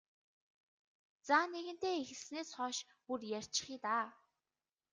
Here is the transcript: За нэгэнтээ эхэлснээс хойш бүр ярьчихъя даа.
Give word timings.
За 1.27 1.37
нэгэнтээ 1.53 1.93
эхэлснээс 2.01 2.49
хойш 2.57 2.77
бүр 3.05 3.19
ярьчихъя 3.37 3.77
даа. 3.85 4.07